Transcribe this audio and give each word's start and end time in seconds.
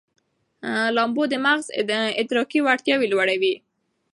لامبو 0.95 1.23
د 1.31 1.35
مغز 1.45 1.65
ادراکي 2.21 2.59
وړتیاوې 2.61 3.07
لوړوي. 3.13 3.55